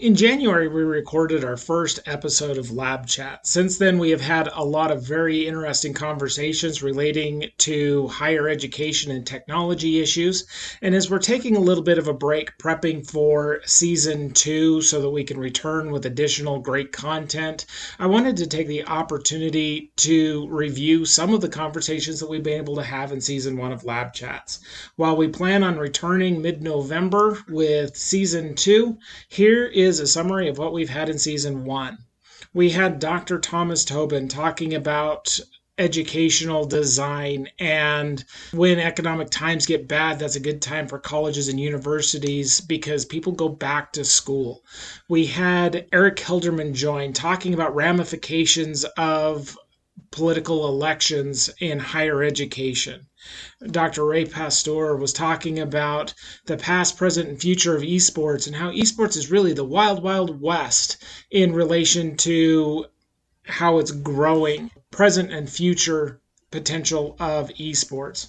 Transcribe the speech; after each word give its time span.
In 0.00 0.14
January, 0.14 0.66
we 0.66 0.80
recorded 0.80 1.44
our 1.44 1.58
first 1.58 2.00
episode 2.06 2.56
of 2.56 2.70
Lab 2.70 3.06
Chat. 3.06 3.46
Since 3.46 3.76
then, 3.76 3.98
we 3.98 4.08
have 4.08 4.20
had 4.22 4.48
a 4.54 4.64
lot 4.64 4.90
of 4.90 5.06
very 5.06 5.46
interesting 5.46 5.92
conversations 5.92 6.82
relating 6.82 7.50
to 7.58 8.08
higher 8.08 8.48
education 8.48 9.12
and 9.12 9.26
technology 9.26 10.00
issues. 10.00 10.46
And 10.80 10.94
as 10.94 11.10
we're 11.10 11.18
taking 11.18 11.54
a 11.54 11.60
little 11.60 11.84
bit 11.84 11.98
of 11.98 12.08
a 12.08 12.14
break, 12.14 12.56
prepping 12.56 13.10
for 13.10 13.60
season 13.66 14.30
two 14.30 14.80
so 14.80 15.02
that 15.02 15.10
we 15.10 15.22
can 15.22 15.38
return 15.38 15.90
with 15.90 16.06
additional 16.06 16.60
great 16.60 16.92
content, 16.92 17.66
I 17.98 18.06
wanted 18.06 18.38
to 18.38 18.46
take 18.46 18.68
the 18.68 18.86
opportunity 18.86 19.92
to 19.96 20.48
review 20.48 21.04
some 21.04 21.34
of 21.34 21.42
the 21.42 21.48
conversations 21.50 22.20
that 22.20 22.30
we've 22.30 22.42
been 22.42 22.62
able 22.62 22.76
to 22.76 22.82
have 22.82 23.12
in 23.12 23.20
season 23.20 23.58
one 23.58 23.70
of 23.70 23.84
Lab 23.84 24.14
Chats. 24.14 24.60
While 24.96 25.18
we 25.18 25.28
plan 25.28 25.62
on 25.62 25.76
returning 25.76 26.40
mid 26.40 26.62
November 26.62 27.36
with 27.50 27.98
season 27.98 28.54
two, 28.54 28.96
here 29.28 29.66
is 29.66 29.89
is 29.90 29.98
a 29.98 30.06
summary 30.06 30.48
of 30.48 30.56
what 30.56 30.72
we've 30.72 30.88
had 30.88 31.08
in 31.08 31.18
season 31.18 31.64
one. 31.64 31.98
We 32.54 32.70
had 32.70 33.00
Dr. 33.00 33.40
Thomas 33.40 33.84
Tobin 33.84 34.28
talking 34.28 34.72
about 34.72 35.40
educational 35.78 36.64
design 36.64 37.48
and 37.58 38.24
when 38.52 38.78
economic 38.78 39.30
times 39.30 39.64
get 39.66 39.88
bad 39.88 40.18
that's 40.18 40.36
a 40.36 40.40
good 40.40 40.60
time 40.60 40.86
for 40.86 40.98
colleges 40.98 41.48
and 41.48 41.58
universities 41.58 42.60
because 42.60 43.06
people 43.06 43.32
go 43.32 43.48
back 43.48 43.90
to 43.90 44.04
school 44.04 44.62
we 45.08 45.24
had 45.24 45.86
eric 45.90 46.16
helderman 46.16 46.74
join 46.74 47.14
talking 47.14 47.54
about 47.54 47.74
ramifications 47.74 48.84
of 48.98 49.56
political 50.10 50.66
elections 50.66 51.50
in 51.60 51.78
higher 51.78 52.22
education 52.22 53.06
Dr. 53.70 54.06
Ray 54.06 54.24
Pastor 54.24 54.96
was 54.96 55.12
talking 55.12 55.58
about 55.58 56.14
the 56.46 56.56
past, 56.56 56.96
present, 56.96 57.28
and 57.28 57.38
future 57.38 57.76
of 57.76 57.82
esports 57.82 58.46
and 58.46 58.56
how 58.56 58.70
esports 58.70 59.14
is 59.14 59.30
really 59.30 59.52
the 59.52 59.62
wild, 59.62 60.02
wild 60.02 60.40
west 60.40 60.96
in 61.30 61.52
relation 61.52 62.16
to 62.16 62.86
how 63.44 63.76
it's 63.78 63.90
growing, 63.90 64.70
present 64.90 65.30
and 65.30 65.50
future 65.50 66.22
potential 66.50 67.14
of 67.20 67.50
esports. 67.50 68.28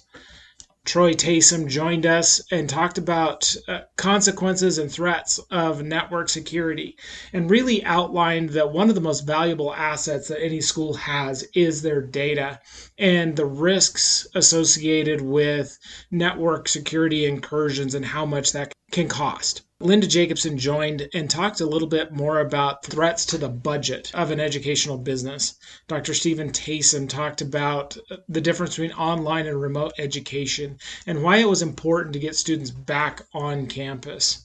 Troy 0.84 1.12
Taysom 1.12 1.68
joined 1.68 2.06
us 2.06 2.42
and 2.50 2.68
talked 2.68 2.98
about 2.98 3.54
uh, 3.68 3.82
consequences 3.96 4.78
and 4.78 4.90
threats 4.90 5.38
of 5.50 5.84
network 5.84 6.28
security 6.28 6.96
and 7.32 7.48
really 7.48 7.84
outlined 7.84 8.50
that 8.50 8.72
one 8.72 8.88
of 8.88 8.96
the 8.96 9.00
most 9.00 9.20
valuable 9.20 9.72
assets 9.72 10.26
that 10.26 10.42
any 10.42 10.60
school 10.60 10.94
has 10.94 11.44
is 11.54 11.82
their 11.82 12.02
data 12.02 12.60
and 12.98 13.36
the 13.36 13.46
risks 13.46 14.26
associated 14.34 15.20
with 15.20 15.78
network 16.10 16.66
security 16.66 17.26
incursions 17.26 17.94
and 17.94 18.04
how 18.04 18.26
much 18.26 18.50
that 18.52 18.72
can 18.90 19.08
cost. 19.08 19.62
Linda 19.82 20.06
Jacobson 20.06 20.58
joined 20.58 21.08
and 21.12 21.28
talked 21.28 21.60
a 21.60 21.66
little 21.66 21.88
bit 21.88 22.12
more 22.12 22.38
about 22.38 22.84
threats 22.84 23.26
to 23.26 23.36
the 23.36 23.48
budget 23.48 24.12
of 24.14 24.30
an 24.30 24.38
educational 24.38 24.96
business. 24.96 25.56
Dr. 25.88 26.14
Stephen 26.14 26.50
Taysom 26.52 27.08
talked 27.08 27.40
about 27.40 27.96
the 28.28 28.40
difference 28.40 28.76
between 28.76 28.92
online 28.92 29.46
and 29.48 29.60
remote 29.60 29.92
education 29.98 30.78
and 31.04 31.22
why 31.22 31.38
it 31.38 31.48
was 31.48 31.62
important 31.62 32.12
to 32.12 32.20
get 32.20 32.36
students 32.36 32.70
back 32.70 33.22
on 33.34 33.66
campus. 33.66 34.44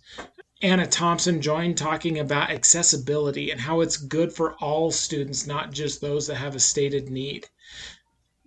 Anna 0.64 0.88
Thompson 0.88 1.40
joined 1.40 1.78
talking 1.78 2.18
about 2.18 2.50
accessibility 2.50 3.52
and 3.52 3.62
how 3.62 3.82
it's 3.82 3.98
good 3.98 4.34
for 4.34 4.56
all 4.56 4.90
students, 4.90 5.46
not 5.46 5.72
just 5.72 6.02
those 6.02 6.26
that 6.26 6.38
have 6.38 6.56
a 6.56 6.60
stated 6.60 7.10
need 7.10 7.48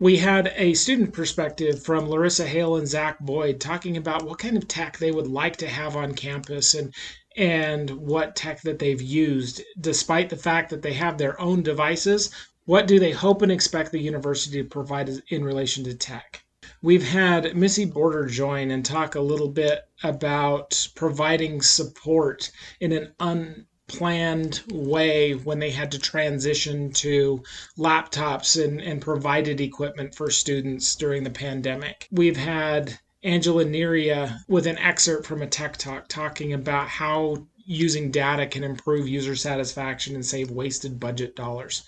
we 0.01 0.17
had 0.17 0.51
a 0.56 0.73
student 0.73 1.12
perspective 1.12 1.83
from 1.83 2.09
Larissa 2.09 2.47
Hale 2.47 2.77
and 2.77 2.89
Zach 2.89 3.20
Boyd 3.20 3.61
talking 3.61 3.98
about 3.98 4.25
what 4.25 4.39
kind 4.39 4.57
of 4.57 4.67
tech 4.67 4.97
they 4.97 5.12
would 5.12 5.27
like 5.27 5.57
to 5.59 5.69
have 5.69 5.95
on 5.95 6.15
campus 6.15 6.75
and 6.75 6.95
and 7.37 7.91
what 7.91 8.34
tech 8.34 8.62
that 8.62 8.79
they've 8.79 9.01
used, 9.01 9.62
despite 9.79 10.31
the 10.31 10.37
fact 10.37 10.70
that 10.70 10.83
they 10.83 10.95
have 10.95 11.19
their 11.19 11.39
own 11.41 11.62
devices. 11.62 12.31
What 12.65 12.87
do 12.87 12.98
they 12.98 13.12
hope 13.12 13.42
and 13.42 13.53
expect 13.53 13.92
the 13.92 14.01
university 14.01 14.62
to 14.62 14.69
provide 14.69 15.11
in 15.29 15.45
relation 15.45 15.84
to 15.84 15.95
tech? 15.95 16.45
We've 16.83 17.07
had 17.07 17.55
Missy 17.55 17.85
Border 17.85 18.24
join 18.27 18.70
and 18.70 18.85
talk 18.85 19.14
a 19.14 19.20
little 19.20 19.51
bit 19.51 19.83
about 20.03 20.89
providing 20.95 21.61
support 21.61 22.51
in 22.80 22.92
an 22.92 23.13
un 23.20 23.67
planned 23.90 24.62
way 24.70 25.33
when 25.33 25.58
they 25.58 25.70
had 25.70 25.90
to 25.90 25.98
transition 25.98 26.92
to 26.92 27.42
laptops 27.77 28.62
and, 28.62 28.80
and 28.80 29.02
provided 29.02 29.61
equipment 29.61 30.14
for 30.14 30.30
students 30.30 30.95
during 30.95 31.24
the 31.24 31.30
pandemic. 31.30 32.06
We've 32.12 32.36
had 32.36 32.98
Angela 33.24 33.64
Neria 33.64 34.39
with 34.48 34.68
an 34.68 34.79
excerpt 34.79 35.27
from 35.27 35.42
a 35.42 35.46
Tech 35.46 35.77
Talk 35.77 36.06
talking 36.06 36.52
about 36.52 36.86
how 36.89 37.46
using 37.56 38.12
data 38.12 38.46
can 38.46 38.62
improve 38.62 39.08
user 39.08 39.34
satisfaction 39.34 40.14
and 40.14 40.24
save 40.24 40.50
wasted 40.52 41.00
budget 41.00 41.34
dollars. 41.34 41.83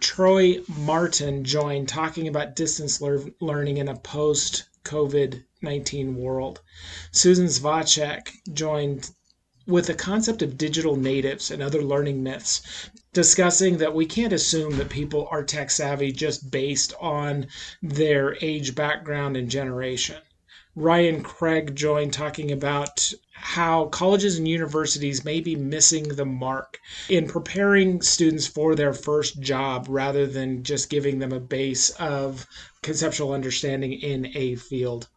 Troy 0.00 0.58
Martin 0.76 1.44
joined 1.44 1.88
talking 1.88 2.26
about 2.26 2.56
distance 2.56 3.00
lear- 3.00 3.30
learning 3.40 3.78
in 3.78 3.88
a 3.88 3.96
post 3.96 4.64
COVID 4.84 5.44
19 5.62 6.16
world. 6.16 6.60
Susan 7.12 7.46
Zvacek 7.46 8.28
joined 8.52 9.10
with 9.68 9.86
the 9.86 9.94
concept 9.94 10.40
of 10.40 10.56
digital 10.56 10.96
natives 10.96 11.50
and 11.50 11.62
other 11.62 11.82
learning 11.82 12.22
myths, 12.22 12.88
discussing 13.12 13.76
that 13.76 13.94
we 13.94 14.06
can't 14.06 14.32
assume 14.32 14.78
that 14.78 14.88
people 14.88 15.28
are 15.30 15.44
tech 15.44 15.70
savvy 15.70 16.10
just 16.10 16.50
based 16.50 16.94
on 16.98 17.46
their 17.82 18.36
age, 18.40 18.74
background, 18.74 19.36
and 19.36 19.50
generation. 19.50 20.16
Ryan 20.74 21.22
Craig 21.22 21.74
joined 21.74 22.14
talking 22.14 22.50
about 22.50 23.12
how 23.32 23.86
colleges 23.86 24.38
and 24.38 24.48
universities 24.48 25.24
may 25.24 25.40
be 25.40 25.54
missing 25.54 26.04
the 26.04 26.24
mark 26.24 26.78
in 27.08 27.26
preparing 27.26 28.00
students 28.00 28.46
for 28.46 28.74
their 28.74 28.94
first 28.94 29.40
job 29.40 29.86
rather 29.88 30.26
than 30.26 30.62
just 30.62 30.88
giving 30.88 31.18
them 31.18 31.32
a 31.32 31.40
base 31.40 31.90
of 31.90 32.46
conceptual 32.82 33.32
understanding 33.32 33.92
in 33.92 34.30
a 34.34 34.54
field. 34.54 35.08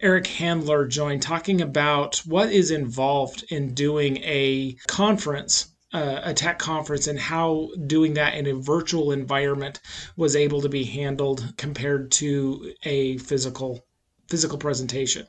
Eric 0.00 0.26
Handler 0.26 0.86
joined 0.86 1.22
talking 1.22 1.60
about 1.60 2.16
what 2.26 2.52
is 2.52 2.70
involved 2.70 3.44
in 3.48 3.74
doing 3.74 4.16
a 4.18 4.76
conference 4.86 5.68
uh, 5.92 6.20
a 6.24 6.34
tech 6.34 6.58
conference 6.58 7.06
and 7.06 7.18
how 7.18 7.68
doing 7.86 8.14
that 8.14 8.34
in 8.34 8.46
a 8.46 8.54
virtual 8.54 9.12
environment 9.12 9.78
was 10.16 10.34
able 10.34 10.62
to 10.62 10.68
be 10.68 10.84
handled 10.84 11.52
compared 11.56 12.10
to 12.10 12.72
a 12.84 13.18
physical 13.18 13.84
physical 14.28 14.56
presentation. 14.56 15.26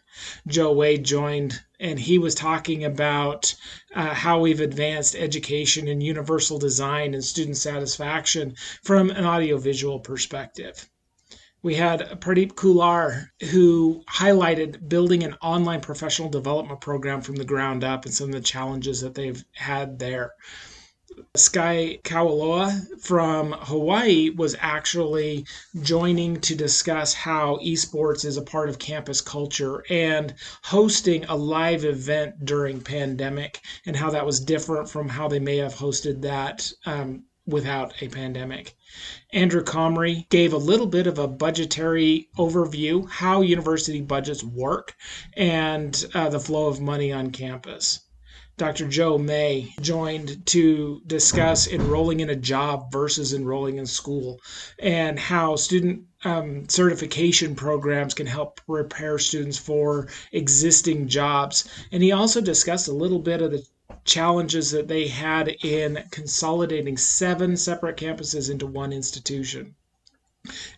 Joe 0.48 0.72
Wade 0.72 1.04
joined 1.04 1.60
and 1.82 2.00
he 2.00 2.18
was 2.18 2.34
talking 2.36 2.86
about 2.86 3.54
uh, 3.94 4.14
how 4.14 4.40
we've 4.40 4.62
advanced 4.62 5.16
education 5.16 5.90
and 5.90 6.02
universal 6.02 6.58
design 6.58 7.14
and 7.14 7.24
student 7.24 7.58
satisfaction 7.58 8.56
from 8.82 9.10
an 9.10 9.26
audiovisual 9.26 10.00
perspective 10.00 10.90
we 11.64 11.76
had 11.76 12.02
Pradeep 12.20 12.54
Kular, 12.54 13.30
who 13.52 14.04
highlighted 14.10 14.90
building 14.90 15.24
an 15.24 15.36
online 15.42 15.80
professional 15.80 16.30
development 16.30 16.82
program 16.82 17.22
from 17.22 17.36
the 17.36 17.46
ground 17.46 17.86
up 17.86 18.06
and 18.06 18.14
some 18.14 18.28
of 18.28 18.34
the 18.34 18.42
challenges 18.42 19.00
that 19.02 19.16
they've 19.16 19.44
had 19.54 19.98
there. 19.98 20.34
Sky 21.38 22.00
Kawaloa 22.04 23.02
from 23.02 23.54
Hawaii 23.54 24.32
was 24.32 24.56
actually 24.60 25.46
joining 25.82 26.42
to 26.42 26.56
discuss 26.56 27.14
how 27.14 27.58
esports 27.58 28.26
is 28.26 28.38
a 28.38 28.42
part 28.42 28.68
of 28.68 28.80
campus 28.80 29.22
culture 29.22 29.84
and 29.90 30.34
hosting 30.64 31.24
a 31.26 31.36
live 31.36 31.86
event 31.86 32.44
during 32.46 32.82
pandemic 32.82 33.62
and 33.86 33.96
how 33.96 34.10
that 34.10 34.26
was 34.26 34.40
different 34.40 34.90
from 34.90 35.08
how 35.08 35.28
they 35.28 35.40
may 35.40 35.58
have 35.58 35.76
hosted 35.76 36.22
that 36.22 36.72
um, 36.86 37.24
without 37.46 37.94
a 38.02 38.08
pandemic. 38.08 38.76
Andrew 39.32 39.64
Comrie 39.64 40.28
gave 40.30 40.54
a 40.54 40.58
little 40.58 40.88
bit 40.88 41.08
of 41.08 41.20
a 41.20 41.28
budgetary 41.28 42.30
overview, 42.38 43.10
how 43.10 43.42
university 43.42 44.02
budgets 44.02 44.44
work, 44.44 44.96
and 45.36 46.06
uh, 46.14 46.30
the 46.30 46.40
flow 46.40 46.68
of 46.68 46.80
money 46.80 47.12
on 47.12 47.32
campus. 47.32 48.00
Dr. 48.56 48.88
Joe 48.88 49.18
May 49.18 49.74
joined 49.82 50.46
to 50.46 51.02
discuss 51.08 51.68
enrolling 51.68 52.20
in 52.20 52.30
a 52.30 52.36
job 52.36 52.92
versus 52.92 53.34
enrolling 53.34 53.78
in 53.78 53.88
school 53.88 54.40
and 54.78 55.18
how 55.18 55.56
student 55.56 56.04
um, 56.24 56.70
certification 56.70 57.56
programs 57.56 58.14
can 58.14 58.28
help 58.28 58.62
prepare 58.68 59.18
students 59.18 59.58
for 59.58 60.08
existing 60.32 61.08
jobs. 61.08 61.68
And 61.92 62.04
he 62.04 62.12
also 62.12 62.42
discussed 62.42 62.88
a 62.88 62.94
little 62.94 63.20
bit 63.20 63.42
of 63.42 63.52
the 63.52 63.66
challenges 64.06 64.72
that 64.72 64.88
they 64.88 65.08
had 65.08 65.48
in 65.64 66.04
consolidating 66.12 66.98
seven 66.98 67.56
separate 67.58 67.98
campuses 67.98 68.50
into 68.50 68.66
one 68.66 68.94
institution. 68.94 69.76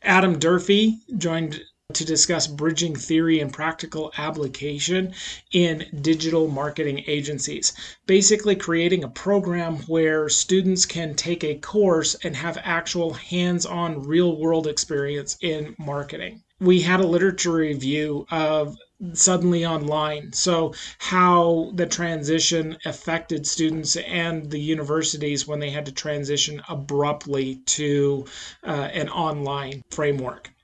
Adam 0.03 0.37
Durfee 0.37 0.99
joined 1.17 1.61
to 1.93 2.03
discuss 2.03 2.47
bridging 2.47 2.95
theory 2.95 3.39
and 3.39 3.53
practical 3.53 4.11
application 4.17 5.13
in 5.51 5.85
digital 6.01 6.47
marketing 6.47 7.03
agencies. 7.07 7.73
Basically, 8.07 8.55
creating 8.55 9.03
a 9.03 9.09
program 9.09 9.77
where 9.87 10.27
students 10.27 10.85
can 10.85 11.13
take 11.13 11.43
a 11.43 11.59
course 11.59 12.15
and 12.23 12.35
have 12.35 12.57
actual 12.63 13.13
hands 13.13 13.65
on 13.65 14.03
real 14.03 14.35
world 14.35 14.65
experience 14.65 15.37
in 15.41 15.75
marketing. 15.77 16.41
We 16.59 16.81
had 16.81 17.01
a 17.01 17.07
literature 17.07 17.53
review 17.53 18.25
of 18.31 18.77
suddenly 19.13 19.65
online. 19.65 20.31
So, 20.33 20.73
how 20.99 21.71
the 21.75 21.85
transition 21.85 22.77
affected 22.85 23.45
students 23.45 23.95
and 23.97 24.49
the 24.49 24.59
universities 24.59 25.47
when 25.47 25.59
they 25.59 25.69
had 25.69 25.85
to 25.87 25.91
transition 25.91 26.61
abruptly 26.69 27.57
to 27.65 28.25
uh, 28.63 28.89
an 28.93 29.09
online 29.09 29.83
framework. 29.89 30.54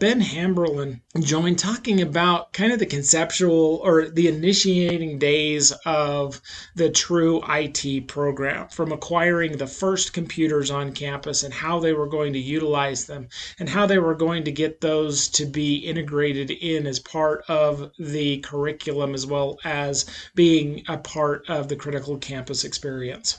Ben 0.00 0.22
Hamberlin 0.22 1.02
joined 1.20 1.58
talking 1.58 2.00
about 2.00 2.54
kind 2.54 2.72
of 2.72 2.78
the 2.78 2.86
conceptual 2.86 3.82
or 3.84 4.08
the 4.08 4.28
initiating 4.28 5.18
days 5.18 5.72
of 5.84 6.40
the 6.74 6.88
true 6.88 7.42
IT 7.46 8.08
program 8.08 8.66
from 8.70 8.92
acquiring 8.92 9.58
the 9.58 9.66
first 9.66 10.14
computers 10.14 10.70
on 10.70 10.94
campus 10.94 11.42
and 11.42 11.52
how 11.52 11.80
they 11.80 11.92
were 11.92 12.06
going 12.06 12.32
to 12.32 12.38
utilize 12.38 13.04
them 13.04 13.28
and 13.58 13.68
how 13.68 13.84
they 13.84 13.98
were 13.98 14.14
going 14.14 14.42
to 14.44 14.50
get 14.50 14.80
those 14.80 15.28
to 15.28 15.44
be 15.44 15.76
integrated 15.76 16.50
in 16.50 16.86
as 16.86 16.98
part 16.98 17.44
of 17.46 17.92
the 17.98 18.38
curriculum 18.38 19.12
as 19.12 19.26
well 19.26 19.58
as 19.64 20.06
being 20.34 20.82
a 20.88 20.96
part 20.96 21.44
of 21.50 21.68
the 21.68 21.76
critical 21.76 22.16
campus 22.16 22.64
experience. 22.64 23.36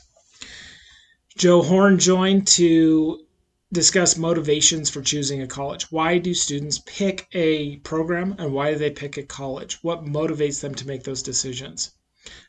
Joe 1.36 1.64
Horn 1.64 1.98
joined 1.98 2.46
to 2.50 3.26
discuss 3.74 4.18
motivations 4.18 4.90
for 4.90 5.02
choosing 5.02 5.42
a 5.42 5.48
college. 5.48 5.92
Why 5.92 6.18
do 6.18 6.34
students 6.34 6.82
pick 6.86 7.28
a 7.34 7.78
program 7.78 8.36
and 8.38 8.54
why 8.54 8.74
do 8.74 8.78
they 8.78 8.92
pick 8.92 9.18
a 9.18 9.24
college? 9.24 9.80
What 9.82 10.06
motivates 10.06 10.60
them 10.60 10.76
to 10.76 10.88
make 10.88 11.04
those 11.04 11.24
decisions? 11.24 11.92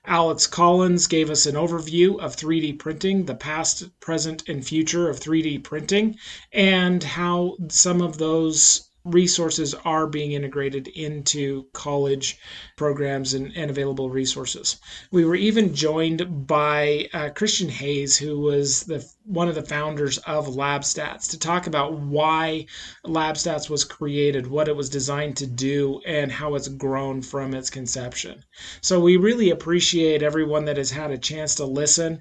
Alex 0.05 0.47
Collins 0.47 1.07
gave 1.07 1.31
us 1.31 1.47
an 1.47 1.55
overview 1.55 2.19
of 2.21 2.37
3D 2.37 2.79
printing, 2.79 3.25
the 3.25 3.35
past, 3.35 3.89
present, 4.01 4.47
and 4.49 4.67
future 4.67 5.09
of 5.09 5.19
3D 5.19 5.63
printing, 5.65 6.19
and 6.53 7.03
how 7.03 7.57
some 7.69 8.03
of 8.03 8.19
those 8.19 8.91
resources 9.05 9.75
are 9.75 10.07
being 10.07 10.33
integrated 10.33 10.87
into 10.89 11.67
college 11.73 12.39
programs 12.77 13.35
and, 13.35 13.53
and 13.57 13.71
available 13.71 14.11
resources. 14.11 14.77
We 15.11 15.25
were 15.25 15.35
even 15.35 15.75
joined 15.75 16.47
by 16.47 17.09
uh, 17.13 17.31
Christian 17.31 17.69
Hayes, 17.69 18.17
who 18.17 18.39
was 18.41 18.85
the 18.85 19.05
one 19.25 19.49
of 19.49 19.55
the 19.55 19.63
founders 19.63 20.19
of 20.19 20.47
LabStats, 20.47 21.31
to 21.31 21.39
talk 21.39 21.67
about 21.67 21.99
why 21.99 22.67
LabStats 23.07 23.71
was 23.71 23.85
created, 23.85 24.47
what 24.47 24.69
it 24.69 24.77
was 24.77 24.89
designed 24.89 25.37
to 25.39 25.47
do, 25.47 26.01
and 26.07 26.31
how 26.31 26.55
it's 26.55 26.69
grown 26.69 27.23
from 27.23 27.55
its 27.55 27.71
conception. 27.71 28.45
So 28.81 29.01
we 29.01 29.17
really 29.17 29.51
appreciate 29.51 30.23
everyone 30.23 30.65
that 30.67 30.77
has 30.77 30.91
had 30.91 31.11
a 31.11 31.19
chance 31.19 31.55
to 31.57 31.65
listen 31.65 32.21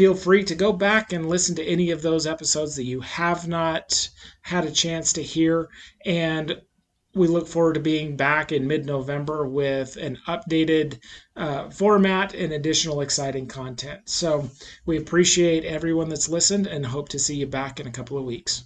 feel 0.00 0.14
free 0.14 0.42
to 0.42 0.54
go 0.54 0.72
back 0.72 1.12
and 1.12 1.28
listen 1.28 1.54
to 1.54 1.62
any 1.62 1.90
of 1.90 2.00
those 2.00 2.26
episodes 2.26 2.74
that 2.74 2.84
you 2.84 3.02
have 3.02 3.46
not 3.46 4.08
had 4.40 4.64
a 4.64 4.70
chance 4.70 5.12
to 5.12 5.22
hear. 5.22 5.68
And 6.06 6.58
we 7.14 7.28
look 7.28 7.46
forward 7.46 7.74
to 7.74 7.80
being 7.80 8.16
back 8.16 8.50
in 8.50 8.66
mid 8.66 8.86
November 8.86 9.46
with 9.46 9.98
an 9.98 10.16
updated 10.26 11.00
uh, 11.36 11.68
format 11.68 12.32
and 12.32 12.50
additional 12.50 13.02
exciting 13.02 13.46
content. 13.46 14.00
So 14.08 14.48
we 14.86 14.96
appreciate 14.96 15.66
everyone 15.66 16.08
that's 16.08 16.30
listened 16.30 16.66
and 16.66 16.86
hope 16.86 17.10
to 17.10 17.18
see 17.18 17.36
you 17.36 17.46
back 17.46 17.78
in 17.78 17.86
a 17.86 17.92
couple 17.92 18.16
of 18.16 18.24
weeks. 18.24 18.64